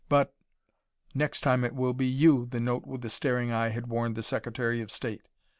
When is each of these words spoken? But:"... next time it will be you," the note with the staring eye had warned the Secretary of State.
But:"... 0.09 0.33
next 1.13 1.41
time 1.41 1.63
it 1.63 1.75
will 1.75 1.93
be 1.93 2.07
you," 2.07 2.47
the 2.47 2.59
note 2.59 2.87
with 2.87 3.01
the 3.01 3.07
staring 3.11 3.51
eye 3.51 3.69
had 3.69 3.85
warned 3.85 4.15
the 4.15 4.23
Secretary 4.23 4.81
of 4.81 4.89
State. 4.89 5.27